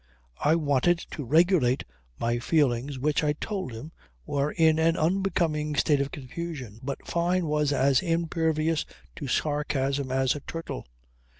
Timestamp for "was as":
7.45-8.01